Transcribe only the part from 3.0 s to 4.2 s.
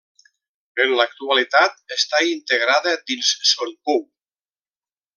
dins Son Pou.